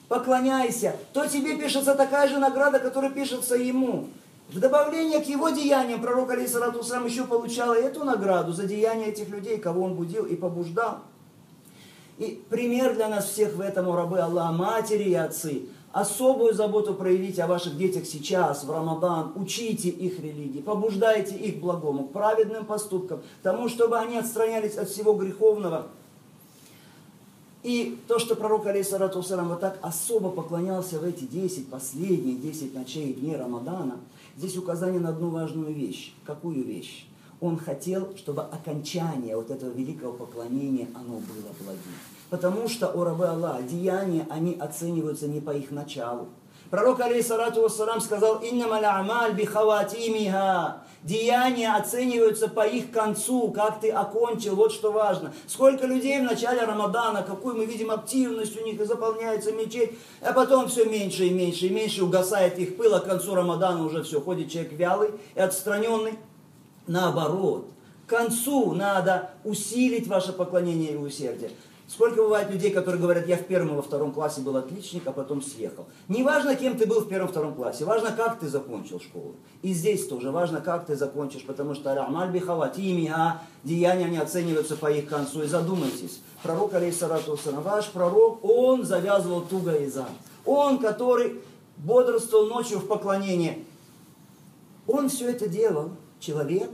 поклоняйся, 0.07 0.95
то 1.11 1.27
тебе 1.27 1.57
пишется 1.57 1.95
такая 1.95 2.29
же 2.29 2.39
награда, 2.39 2.79
которая 2.79 3.11
пишется 3.11 3.55
ему. 3.55 4.07
В 4.47 4.59
добавление 4.59 5.19
к 5.19 5.27
его 5.27 5.49
деяниям 5.49 6.01
пророк 6.01 6.31
Алисарату 6.31 6.81
сам 6.81 7.05
еще 7.05 7.25
получал 7.25 7.73
эту 7.73 8.05
награду 8.05 8.53
за 8.53 8.63
деяния 8.63 9.07
этих 9.07 9.27
людей, 9.27 9.57
кого 9.57 9.83
он 9.83 9.95
будил 9.95 10.25
и 10.25 10.37
побуждал. 10.37 10.99
И 12.17 12.41
пример 12.49 12.95
для 12.95 13.09
нас 13.09 13.25
всех 13.25 13.55
в 13.55 13.59
этом 13.59 13.89
у 13.89 13.95
рабы 13.97 14.19
Аллаха, 14.19 14.53
матери 14.53 15.09
и 15.09 15.13
отцы. 15.13 15.63
Особую 15.95 16.53
заботу 16.53 16.93
проявите 16.93 17.43
о 17.43 17.47
ваших 17.47 17.77
детях 17.77 18.05
сейчас, 18.05 18.65
в 18.65 18.71
Рамадан. 18.71 19.31
Учите 19.35 19.89
их 19.89 20.19
религии, 20.19 20.59
побуждайте 20.59 21.35
их 21.35 21.57
к 21.57 21.59
благому, 21.59 22.07
к 22.07 22.11
праведным 22.11 22.65
поступкам, 22.65 23.21
тому, 23.41 23.69
чтобы 23.69 23.97
они 23.97 24.17
отстранялись 24.17 24.75
от 24.75 24.89
всего 24.89 25.13
греховного. 25.13 25.87
И 27.63 27.97
то, 28.07 28.19
что 28.19 28.35
пророк, 28.35 28.67
алейсалату 28.67 29.21
вот 29.21 29.59
так 29.59 29.79
особо 29.81 30.29
поклонялся 30.29 30.99
в 30.99 31.03
эти 31.05 31.23
10, 31.23 31.69
последние 31.69 32.35
10 32.35 32.75
ночей 32.75 33.11
и 33.11 33.13
дней 33.13 33.37
Рамадана– 33.37 33.99
Здесь 34.37 34.57
указание 34.57 34.99
на 34.99 35.09
одну 35.09 35.29
важную 35.29 35.73
вещь. 35.73 36.13
Какую 36.25 36.65
вещь? 36.65 37.07
Он 37.39 37.57
хотел, 37.57 38.15
чтобы 38.17 38.41
окончание 38.41 39.35
вот 39.35 39.49
этого 39.49 39.71
великого 39.71 40.11
поклонения, 40.13 40.87
оно 40.93 41.19
было 41.19 41.53
благим. 41.59 41.93
Потому 42.35 42.67
что 42.67 42.89
у 42.89 43.05
рабы 43.05 43.27
Аллаха 43.27 43.61
деяния, 43.61 44.27
они 44.29 44.57
оцениваются 44.59 45.25
не 45.25 45.39
по 45.39 45.51
их 45.51 45.71
началу. 45.71 46.27
Пророк, 46.69 46.99
алейхиссалату 46.99 47.61
вассалам, 47.61 48.01
сказал, 48.01 48.41
«Иннама 48.43 48.79
амаль 48.79 49.31
бихаватимиха». 49.31 50.81
Деяния 51.01 51.73
оцениваются 51.77 52.49
по 52.49 52.67
их 52.67 52.91
концу, 52.91 53.53
как 53.53 53.79
ты 53.79 53.89
окончил, 53.89 54.57
вот 54.57 54.73
что 54.73 54.91
важно. 54.91 55.33
Сколько 55.47 55.87
людей 55.87 56.19
в 56.19 56.23
начале 56.23 56.63
Рамадана, 56.63 57.23
какую 57.23 57.55
мы 57.55 57.63
видим 57.63 57.89
активность 57.89 58.59
у 58.59 58.65
них, 58.65 58.81
и 58.81 58.83
заполняется 58.83 59.53
мечеть, 59.53 59.91
а 60.19 60.33
потом 60.33 60.67
все 60.67 60.83
меньше 60.83 61.27
и 61.27 61.29
меньше 61.29 61.67
и 61.67 61.69
меньше 61.69 62.03
угасает 62.03 62.59
их 62.59 62.75
пыл, 62.75 62.95
а 62.95 62.99
к 62.99 63.05
концу 63.05 63.33
Рамадана 63.33 63.85
уже 63.85 64.03
все, 64.03 64.19
ходит 64.19 64.51
человек 64.51 64.73
вялый 64.73 65.11
и 65.35 65.39
отстраненный. 65.39 66.19
Наоборот, 66.85 67.69
к 68.05 68.09
концу 68.09 68.73
надо 68.73 69.29
усилить 69.45 70.07
ваше 70.07 70.33
поклонение 70.33 70.91
и 70.91 70.97
усердие. 70.97 71.51
Сколько 71.87 72.23
бывает 72.23 72.49
людей, 72.49 72.71
которые 72.71 72.99
говорят, 72.99 73.27
я 73.27 73.37
в 73.37 73.45
первом 73.45 73.73
и 73.73 73.75
во 73.75 73.83
втором 73.83 74.11
классе 74.11 74.41
был 74.41 74.57
отличник, 74.57 75.03
а 75.05 75.11
потом 75.11 75.43
съехал. 75.43 75.85
Не 76.07 76.23
важно, 76.23 76.55
кем 76.55 76.77
ты 76.77 76.87
был 76.87 77.01
в 77.01 77.07
первом 77.07 77.27
и 77.27 77.31
втором 77.31 77.53
классе, 77.53 77.85
важно, 77.85 78.11
как 78.11 78.39
ты 78.39 78.47
закончил 78.47 78.99
школу. 78.99 79.35
И 79.61 79.71
здесь 79.71 80.07
тоже 80.07 80.31
важно, 80.31 80.61
как 80.61 80.87
ты 80.87 80.95
закончишь, 80.95 81.43
потому 81.43 81.75
что 81.75 81.93
Рамаль 81.93 82.31
Бихаватими, 82.31 83.07
а 83.15 83.43
деяния 83.63 84.09
не 84.09 84.17
оцениваются 84.17 84.75
по 84.75 84.91
их 84.91 85.07
концу. 85.07 85.43
И 85.43 85.47
задумайтесь, 85.47 86.21
пророк 86.41 86.73
Алейсарату 86.73 87.37
ваш 87.43 87.89
пророк, 87.91 88.43
он 88.43 88.83
завязывал 88.83 89.41
туго 89.41 89.75
и 89.75 89.87
за. 89.87 90.07
Он, 90.43 90.79
который 90.79 91.39
бодрствовал 91.77 92.47
ночью 92.47 92.79
в 92.79 92.87
поклонении. 92.87 93.63
Он 94.87 95.07
все 95.09 95.29
это 95.29 95.47
делал, 95.47 95.91
человек, 96.19 96.71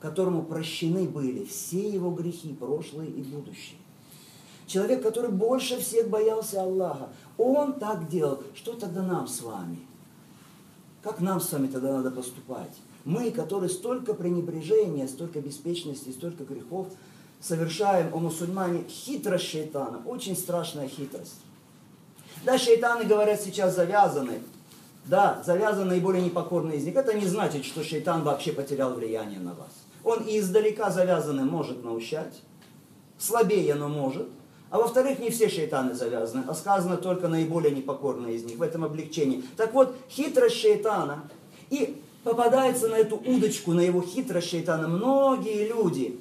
которому 0.00 0.42
прощены 0.42 1.04
были 1.04 1.44
все 1.44 1.86
его 1.86 2.10
грехи, 2.10 2.54
прошлые 2.54 3.10
и 3.10 3.22
будущие. 3.22 3.78
Человек, 4.66 5.02
который 5.02 5.30
больше 5.30 5.78
всех 5.78 6.08
боялся 6.08 6.62
Аллаха. 6.62 7.08
Он 7.38 7.74
так 7.74 8.08
делал. 8.08 8.42
Что 8.54 8.72
тогда 8.72 9.02
нам 9.02 9.28
с 9.28 9.40
вами? 9.42 9.78
Как 11.02 11.20
нам 11.20 11.40
с 11.40 11.52
вами 11.52 11.68
тогда 11.68 11.92
надо 11.92 12.10
поступать? 12.10 12.76
Мы, 13.04 13.30
которые 13.30 13.70
столько 13.70 14.12
пренебрежения, 14.14 15.06
столько 15.06 15.40
беспечности, 15.40 16.10
столько 16.10 16.44
грехов 16.44 16.88
совершаем, 17.40 18.12
о 18.12 18.18
мусульмане, 18.18 18.84
хитрость 18.88 19.44
шейтана, 19.44 20.02
очень 20.04 20.36
страшная 20.36 20.88
хитрость. 20.88 21.40
Да, 22.44 22.58
шейтаны, 22.58 23.04
говорят, 23.04 23.40
сейчас 23.40 23.76
завязаны. 23.76 24.40
Да, 25.04 25.40
завязаны 25.46 25.90
наиболее 25.90 26.24
непокорные 26.24 26.78
из 26.78 26.84
них. 26.84 26.96
Это 26.96 27.14
не 27.14 27.26
значит, 27.26 27.64
что 27.64 27.84
шейтан 27.84 28.24
вообще 28.24 28.52
потерял 28.52 28.94
влияние 28.94 29.38
на 29.38 29.54
вас. 29.54 29.70
Он 30.02 30.24
и 30.24 30.40
издалека 30.40 30.90
завязанный 30.90 31.44
может 31.44 31.84
наущать, 31.84 32.42
слабее, 33.18 33.74
но 33.76 33.88
может. 33.88 34.28
А 34.70 34.78
во-вторых, 34.78 35.20
не 35.20 35.30
все 35.30 35.48
шейтаны 35.48 35.94
завязаны, 35.94 36.44
а 36.48 36.54
сказано 36.54 36.96
только 36.96 37.28
наиболее 37.28 37.74
непокорные 37.74 38.34
из 38.36 38.44
них, 38.44 38.56
в 38.58 38.62
этом 38.62 38.84
облегчении. 38.84 39.44
Так 39.56 39.72
вот, 39.74 39.94
хитрость 40.10 40.56
шейтана, 40.56 41.22
и 41.70 42.02
попадается 42.24 42.88
на 42.88 42.96
эту 42.96 43.16
удочку, 43.16 43.72
на 43.72 43.80
его 43.80 44.02
хитрость 44.02 44.50
шейтана 44.50 44.88
многие 44.88 45.68
люди. 45.68 46.18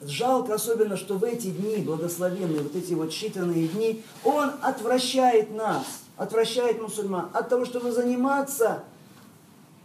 Жалко 0.00 0.54
особенно, 0.54 0.96
что 0.96 1.14
в 1.14 1.24
эти 1.24 1.48
дни, 1.48 1.76
благословенные, 1.76 2.62
вот 2.62 2.74
эти 2.76 2.94
вот 2.94 3.10
считанные 3.10 3.68
дни, 3.68 4.02
он 4.24 4.52
отвращает 4.60 5.54
нас, 5.54 5.84
отвращает 6.16 6.80
мусульман 6.80 7.30
от 7.32 7.48
того, 7.48 7.64
чтобы 7.64 7.92
заниматься 7.92 8.84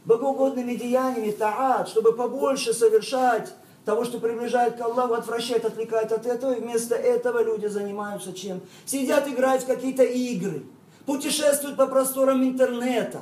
богоугодными 0.05 0.75
деяниями, 0.75 1.31
таат, 1.31 1.89
чтобы 1.89 2.13
побольше 2.13 2.73
совершать 2.73 3.53
того, 3.87 4.03
что 4.03 4.19
приближает 4.19 4.75
к 4.75 4.81
Аллаху, 4.81 5.13
отвращает, 5.13 5.63
отвлекает 5.63 6.11
от 6.11 6.25
этого, 6.25 6.51
и 6.51 6.59
вместо 6.59 6.93
этого 6.93 7.41
люди 7.41 7.67
занимаются 7.67 8.33
чем? 8.33 8.59
Сидят, 8.85 9.29
играют 9.29 9.63
в 9.63 9.65
какие-то 9.65 10.03
игры, 10.03 10.63
путешествуют 11.05 11.77
по 11.77 11.87
просторам 11.87 12.43
интернета, 12.43 13.21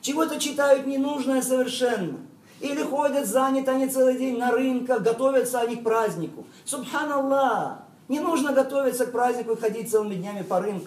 чего-то 0.00 0.38
читают 0.38 0.86
ненужное 0.86 1.42
совершенно. 1.42 2.18
Или 2.60 2.84
ходят 2.84 3.26
заняты 3.26 3.72
они 3.72 3.88
целый 3.88 4.16
день 4.16 4.38
на 4.38 4.52
рынках, 4.52 5.02
готовятся 5.02 5.60
они 5.60 5.74
к 5.74 5.82
празднику. 5.82 6.46
Субханаллах! 6.64 7.78
Не 8.06 8.20
нужно 8.20 8.52
готовиться 8.52 9.06
к 9.06 9.12
празднику 9.12 9.54
и 9.54 9.60
ходить 9.60 9.90
целыми 9.90 10.14
днями 10.14 10.42
по 10.42 10.60
рынку. 10.60 10.86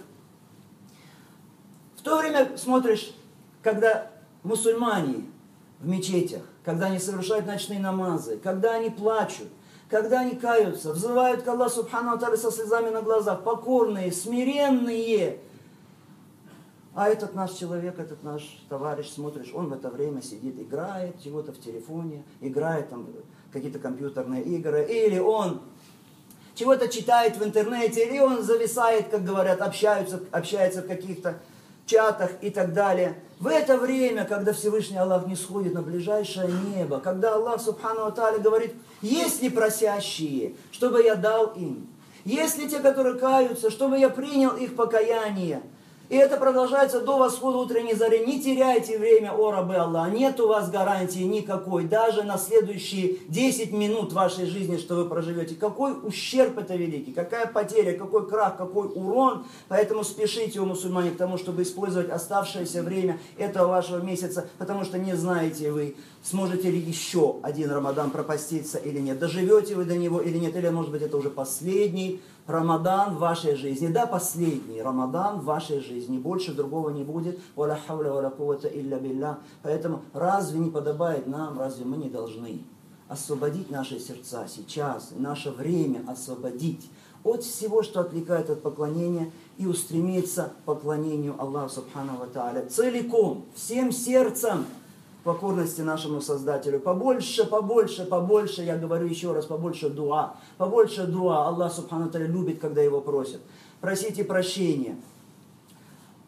В 1.98 2.02
то 2.04 2.18
время 2.18 2.58
смотришь, 2.58 3.14
когда 3.62 4.10
мусульмане 4.44 5.26
в 5.82 5.88
мечетях, 5.90 6.44
когда 6.70 6.86
они 6.86 7.00
совершают 7.00 7.48
ночные 7.48 7.80
намазы, 7.80 8.38
когда 8.38 8.74
они 8.74 8.92
плачут, 8.92 9.48
когда 9.90 10.20
они 10.20 10.36
каются, 10.36 10.94
взывают 10.94 11.42
к 11.42 11.48
Аллаху 11.48 11.78
Субхану 11.78 12.12
Атале 12.12 12.38
со 12.38 12.52
слезами 12.52 12.92
на 12.92 13.02
глазах, 13.02 13.44
покорные, 13.44 14.12
смиренные. 14.12 15.40
А 16.94 17.10
этот 17.10 17.34
наш 17.34 17.54
человек, 17.54 17.98
этот 17.98 18.22
наш 18.22 18.44
товарищ, 18.70 19.10
смотришь, 19.10 19.50
он 19.52 19.70
в 19.70 19.74
это 19.74 19.90
время 19.90 20.22
сидит, 20.22 20.60
играет 20.62 21.20
чего-то 21.24 21.54
в 21.54 21.60
телефоне, 21.60 22.24
играет 22.40 22.92
там 22.92 23.08
какие-то 23.52 23.80
компьютерные 23.80 24.44
игры, 24.44 24.86
или 24.86 25.18
он 25.18 25.62
чего-то 26.54 26.88
читает 26.88 27.36
в 27.38 27.44
интернете, 27.44 28.08
или 28.08 28.20
он 28.20 28.44
зависает, 28.44 29.08
как 29.08 29.24
говорят, 29.24 29.60
общаются, 29.62 30.22
общается 30.32 30.84
в 30.84 30.88
каких-то 30.88 31.40
чатах 31.90 32.32
и 32.42 32.50
так 32.50 32.74
далее. 32.74 33.16
В 33.40 33.48
это 33.48 33.78
время, 33.78 34.26
когда 34.26 34.54
Всевышний 34.54 34.98
Аллах 34.98 35.26
не 35.26 35.36
сходит 35.36 35.74
на 35.74 35.82
ближайшее 35.82 36.50
небо, 36.76 37.00
когда 37.00 37.36
Аллах 37.36 37.62
Субхану 37.62 38.06
Аталя 38.06 38.40
говорит, 38.40 38.74
есть 39.02 39.42
ли 39.42 39.50
просящие, 39.50 40.56
чтобы 40.72 41.02
я 41.04 41.16
дал 41.16 41.54
им, 41.56 41.88
есть 42.26 42.58
ли 42.58 42.70
те, 42.70 42.80
которые 42.80 43.16
каются, 43.16 43.72
чтобы 43.72 43.98
я 43.98 44.10
принял 44.10 44.52
их 44.52 44.76
покаяние, 44.76 45.62
и 46.10 46.16
это 46.16 46.38
продолжается 46.38 47.02
до 47.02 47.18
восхода 47.18 47.60
утренней 47.60 47.94
зари. 47.94 48.26
Не 48.26 48.42
теряйте 48.42 48.98
время, 48.98 49.32
о 49.32 49.52
рабы 49.52 49.76
Аллаха. 49.76 50.10
Нет 50.10 50.40
у 50.40 50.48
вас 50.48 50.72
гарантии 50.72 51.20
никакой. 51.20 51.84
Даже 51.84 52.24
на 52.24 52.40
следующие 52.40 53.18
10 53.28 53.72
минут 53.72 54.12
вашей 54.12 54.48
жизни, 54.48 54.78
что 54.78 54.96
вы 54.96 55.06
проживете. 55.06 55.54
Какой 55.54 55.94
ущерб 56.02 56.58
это 56.58 56.76
великий, 56.76 57.12
какая 57.12 57.46
потеря, 57.46 57.96
какой 57.96 58.28
крах, 58.28 58.58
какой 58.58 58.88
урон. 58.88 59.46
Поэтому 59.68 60.04
спешите, 60.04 60.60
у 60.60 60.66
мусульмане, 60.66 61.12
к 61.12 61.18
тому, 61.18 61.38
чтобы 61.38 61.62
использовать 61.62 62.10
оставшееся 62.10 62.82
время 62.82 63.20
этого 63.38 63.68
вашего 63.68 64.02
месяца, 64.04 64.48
потому 64.58 64.86
что 64.86 64.98
не 64.98 65.16
знаете 65.16 65.72
вы, 65.72 65.96
сможете 66.24 66.72
ли 66.72 66.80
еще 66.80 67.36
один 67.44 67.72
Рамадан 67.72 68.10
пропаститься 68.10 68.80
или 68.80 68.98
нет. 68.98 69.20
Доживете 69.20 69.76
вы 69.76 69.86
до 69.86 69.96
него 69.96 70.20
или 70.20 70.40
нет, 70.40 70.56
или 70.56 70.70
может 70.70 70.92
быть 70.92 71.04
это 71.04 71.18
уже 71.18 71.30
последний 71.30 72.20
Рамадан 72.50 73.16
в 73.16 73.20
вашей 73.20 73.56
жизни. 73.56 73.88
Да, 73.88 74.06
последний 74.08 74.82
Рамадан 74.82 75.42
в 75.42 75.46
вашей 75.46 75.82
жизни. 75.82 76.18
Больше 76.18 76.54
другого 76.54 76.90
не 76.90 77.04
будет. 77.04 77.40
Поэтому 77.56 77.82
разве 80.14 80.60
не 80.60 80.72
подобает 80.72 81.28
нам, 81.28 81.60
разве 81.60 81.86
мы 81.86 81.98
не 81.98 82.10
должны 82.10 82.64
освободить 83.08 83.70
наши 83.70 84.00
сердца 84.00 84.48
сейчас, 84.48 85.12
наше 85.16 85.52
время 85.52 86.04
освободить 86.08 86.90
от 87.24 87.44
всего, 87.44 87.84
что 87.84 88.02
отвлекает 88.02 88.50
от 88.50 88.62
поклонения, 88.62 89.32
и 89.58 89.66
устремиться 89.66 90.54
к 90.62 90.64
поклонению 90.64 91.36
Аллаху 91.38 91.70
Субхану 91.70 92.14
Ва 92.18 92.28
целиком, 92.70 93.44
всем 93.54 93.92
сердцем, 93.92 94.66
покорности 95.24 95.82
нашему 95.82 96.22
Создателю. 96.22 96.80
Побольше, 96.80 97.46
побольше, 97.46 98.06
побольше, 98.06 98.64
я 98.64 98.78
говорю 98.78 99.08
еще 99.08 99.34
раз, 99.34 99.46
побольше 99.46 99.90
дуа. 99.90 100.36
Побольше 100.58 101.06
дуа. 101.06 101.48
Аллах 101.48 101.74
Субхану 101.74 102.10
Таля 102.10 102.28
любит, 102.28 102.60
когда 102.60 102.82
его 102.82 103.02
просят. 103.02 103.42
Просите 103.82 104.24
прощения. 104.24 104.96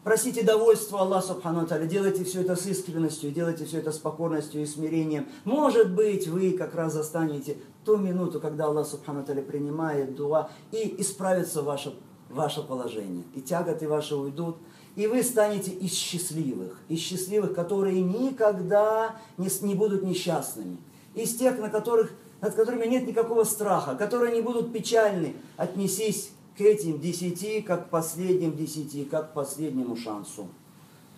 Просите 0.04 0.42
довольства 0.42 1.00
Аллаха 1.00 1.28
Субхану 1.28 1.64
Таля. 1.64 1.86
Делайте 1.86 2.24
все 2.24 2.40
это 2.40 2.56
с 2.56 2.66
искренностью, 2.66 3.30
делайте 3.30 3.64
все 3.64 3.78
это 3.78 3.92
с 3.92 3.98
покорностью 3.98 4.60
и 4.60 4.66
смирением. 4.66 5.28
Может 5.44 5.94
быть, 5.94 6.26
вы 6.26 6.52
как 6.52 6.74
раз 6.74 6.94
застанете 6.94 7.56
ту 7.84 7.98
минуту, 7.98 8.40
когда 8.40 8.66
Аллах 8.66 8.88
Субхану 8.88 9.24
Таля 9.24 9.42
принимает 9.42 10.16
дуа 10.16 10.50
и 10.72 10.96
исправится 10.98 11.62
ваше, 11.62 11.94
ваше 12.30 12.62
положение. 12.62 13.22
И 13.36 13.40
тяготы 13.40 13.88
ваши 13.88 14.16
уйдут, 14.16 14.56
и 14.94 15.06
вы 15.06 15.22
станете 15.22 15.70
из 15.70 15.92
счастливых, 15.92 16.78
из 16.88 16.98
счастливых, 16.98 17.54
которые 17.54 18.02
никогда 18.02 19.16
не, 19.38 19.48
не 19.66 19.74
будут 19.74 20.02
несчастными, 20.02 20.76
из 21.14 21.34
тех, 21.36 21.58
на 21.58 21.70
которых, 21.70 22.12
над 22.40 22.54
которыми 22.54 22.86
нет 22.86 23.06
никакого 23.06 23.44
страха, 23.44 23.94
которые 23.94 24.34
не 24.34 24.42
будут 24.42 24.72
печальны. 24.72 25.34
Отнесись 25.56 26.32
к 26.56 26.60
этим 26.60 27.00
десяти, 27.00 27.62
как 27.62 27.86
к 27.86 27.90
последним 27.90 28.54
десяти, 28.54 29.04
как 29.04 29.30
к 29.30 29.34
последнему 29.34 29.96
шансу. 29.96 30.48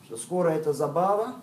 Что 0.05 0.17
скоро 0.17 0.51
это 0.51 0.73
забава, 0.73 1.37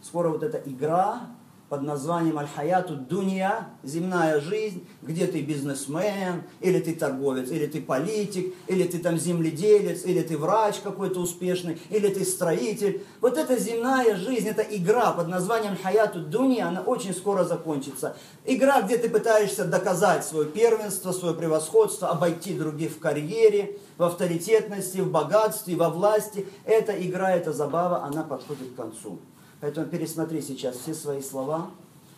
скоро 0.00 0.30
вот 0.30 0.42
эта 0.42 0.58
игра, 0.58 1.28
под 1.70 1.82
названием 1.82 2.36
Аль-Хаяту 2.36 2.96
Дунья, 2.96 3.68
земная 3.84 4.40
жизнь, 4.40 4.84
где 5.02 5.28
ты 5.28 5.40
бизнесмен, 5.40 6.42
или 6.60 6.80
ты 6.80 6.96
торговец, 6.96 7.48
или 7.48 7.66
ты 7.68 7.80
политик, 7.80 8.52
или 8.66 8.82
ты 8.82 8.98
там 8.98 9.16
земледелец, 9.16 10.04
или 10.04 10.20
ты 10.20 10.36
врач 10.36 10.80
какой-то 10.82 11.20
успешный, 11.20 11.80
или 11.90 12.08
ты 12.08 12.24
строитель. 12.24 13.04
Вот 13.20 13.38
эта 13.38 13.56
земная 13.56 14.16
жизнь, 14.16 14.48
эта 14.48 14.62
игра 14.62 15.12
под 15.12 15.28
названием 15.28 15.78
Хаяту 15.80 16.18
Дунья, 16.18 16.66
она 16.66 16.80
очень 16.80 17.14
скоро 17.14 17.44
закончится. 17.44 18.16
Игра, 18.44 18.82
где 18.82 18.98
ты 18.98 19.08
пытаешься 19.08 19.64
доказать 19.64 20.24
свое 20.24 20.46
первенство, 20.46 21.12
свое 21.12 21.36
превосходство, 21.36 22.08
обойти 22.08 22.52
других 22.52 22.90
в 22.90 22.98
карьере, 22.98 23.78
в 23.96 24.02
авторитетности, 24.02 24.98
в 24.98 25.12
богатстве, 25.12 25.76
во 25.76 25.88
власти. 25.88 26.48
Эта 26.64 27.00
игра, 27.00 27.30
эта 27.36 27.52
забава, 27.52 28.02
она 28.02 28.24
подходит 28.24 28.72
к 28.72 28.74
концу. 28.74 29.20
Поэтому 29.60 29.86
пересмотри 29.86 30.40
сейчас 30.40 30.76
все 30.76 30.94
свои 30.94 31.20
слова, 31.20 31.70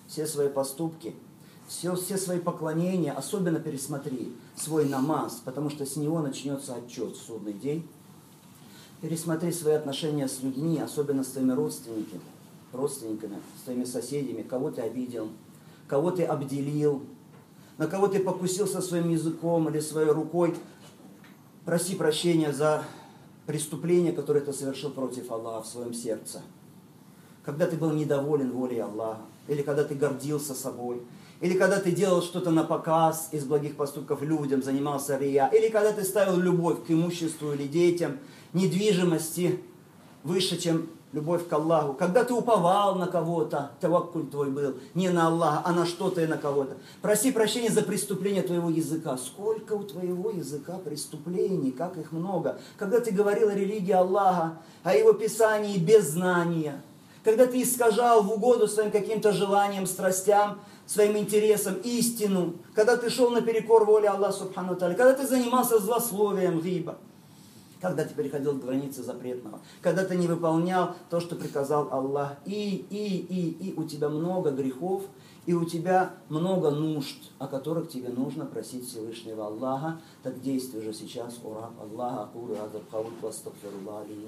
все 0.06 0.26
свои 0.26 0.48
поступки, 0.48 1.14
все, 1.66 1.94
все 1.96 2.16
свои 2.16 2.38
поклонения, 2.38 3.12
особенно 3.12 3.58
пересмотри 3.58 4.32
свой 4.56 4.88
намаз, 4.88 5.42
потому 5.44 5.70
что 5.70 5.84
с 5.84 5.96
него 5.96 6.20
начнется 6.20 6.74
отчет 6.74 7.16
в 7.16 7.22
судный 7.22 7.52
день. 7.52 7.86
Пересмотри 9.00 9.50
свои 9.50 9.74
отношения 9.74 10.28
с 10.28 10.40
людьми, 10.42 10.78
особенно 10.78 11.24
с 11.24 11.28
твоими 11.28 11.52
родственниками, 11.52 12.22
родственниками, 12.72 13.38
с 13.60 13.64
твоими 13.64 13.84
соседями, 13.84 14.42
кого 14.42 14.70
ты 14.70 14.82
обидел, 14.82 15.28
кого 15.88 16.12
ты 16.12 16.22
обделил, 16.22 17.02
на 17.78 17.88
кого 17.88 18.06
ты 18.06 18.20
покусился 18.20 18.80
своим 18.80 19.08
языком 19.08 19.68
или 19.68 19.80
своей 19.80 20.10
рукой. 20.10 20.54
Проси 21.64 21.96
прощения 21.96 22.52
за 22.52 22.84
преступление, 23.46 24.12
которое 24.12 24.40
ты 24.40 24.52
совершил 24.52 24.90
против 24.90 25.32
Аллаха 25.32 25.64
в 25.64 25.66
своем 25.66 25.94
сердце 25.94 26.42
когда 27.44 27.66
ты 27.66 27.76
был 27.76 27.90
недоволен 27.90 28.52
волей 28.52 28.80
Аллаха, 28.80 29.22
или 29.48 29.62
когда 29.62 29.84
ты 29.84 29.94
гордился 29.94 30.54
собой, 30.54 31.02
или 31.40 31.58
когда 31.58 31.80
ты 31.80 31.90
делал 31.90 32.22
что-то 32.22 32.50
на 32.50 32.62
показ 32.62 33.28
из 33.32 33.44
благих 33.44 33.76
поступков 33.76 34.22
людям, 34.22 34.62
занимался 34.62 35.18
рия, 35.18 35.48
или 35.48 35.68
когда 35.68 35.92
ты 35.92 36.04
ставил 36.04 36.36
любовь 36.36 36.84
к 36.86 36.90
имуществу 36.90 37.52
или 37.52 37.66
детям, 37.66 38.18
недвижимости 38.52 39.60
выше, 40.22 40.56
чем 40.56 40.88
любовь 41.12 41.48
к 41.48 41.52
Аллаху, 41.52 41.94
когда 41.94 42.22
ты 42.22 42.32
уповал 42.32 42.94
на 42.94 43.08
кого-то, 43.08 43.72
таваккуль 43.80 44.28
твой 44.28 44.50
был, 44.50 44.76
не 44.94 45.10
на 45.10 45.26
Аллаха, 45.26 45.62
а 45.64 45.72
на 45.72 45.84
что-то 45.84 46.22
и 46.22 46.26
на 46.26 46.38
кого-то. 46.38 46.76
Проси 47.02 47.32
прощения 47.32 47.70
за 47.70 47.82
преступление 47.82 48.42
твоего 48.42 48.70
языка. 48.70 49.18
Сколько 49.18 49.72
у 49.72 49.82
твоего 49.82 50.30
языка 50.30 50.78
преступлений, 50.78 51.72
как 51.72 51.98
их 51.98 52.12
много. 52.12 52.60
Когда 52.78 53.00
ты 53.00 53.10
говорил 53.10 53.48
о 53.48 53.54
религии 53.54 53.92
Аллаха, 53.92 54.58
о 54.84 54.94
его 54.94 55.12
писании 55.12 55.76
без 55.76 56.10
знания– 56.10 56.80
когда 57.24 57.46
ты 57.46 57.62
искажал 57.62 58.22
в 58.22 58.32
угоду 58.32 58.68
своим 58.68 58.90
каким-то 58.90 59.32
желаниям, 59.32 59.86
страстям, 59.86 60.60
своим 60.86 61.16
интересам 61.16 61.76
истину, 61.84 62.54
когда 62.74 62.96
ты 62.96 63.10
шел 63.10 63.30
наперекор 63.30 63.84
воле 63.84 64.08
Аллаха 64.08 64.38
Субхану 64.38 64.76
Таля, 64.76 64.94
когда 64.94 65.14
ты 65.14 65.26
занимался 65.26 65.78
злословием, 65.78 66.60
гиба, 66.60 66.98
когда 67.80 68.04
ты 68.04 68.14
переходил 68.14 68.54
границы 68.54 69.02
запретного, 69.02 69.60
когда 69.80 70.04
ты 70.04 70.16
не 70.16 70.26
выполнял 70.26 70.94
то, 71.10 71.20
что 71.20 71.36
приказал 71.36 71.88
Аллах, 71.92 72.36
и, 72.44 72.86
и, 72.90 73.16
и, 73.18 73.70
и 73.70 73.74
у 73.74 73.84
тебя 73.84 74.08
много 74.08 74.50
грехов, 74.50 75.02
и 75.46 75.54
у 75.54 75.64
тебя 75.64 76.14
много 76.28 76.70
нужд, 76.70 77.16
о 77.38 77.48
которых 77.48 77.88
тебе 77.88 78.08
нужно 78.08 78.46
просить 78.46 78.88
Всевышнего 78.88 79.46
Аллаха. 79.46 80.00
Так 80.22 80.40
действуй 80.40 80.82
же 80.82 80.92
сейчас, 80.92 81.40
ура 81.42 81.70
Аллаха, 81.80 82.24
акуру, 82.24 82.54
адаб, 82.54 82.88
кауль, 82.90 83.12
вастагфируллах, 83.20 84.04
алейhi 84.04 84.26